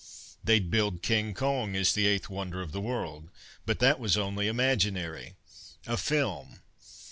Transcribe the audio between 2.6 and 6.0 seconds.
of the World," but that was only imaginary a